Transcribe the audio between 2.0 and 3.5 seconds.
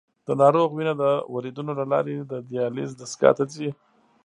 د دیالیز دستګاه ته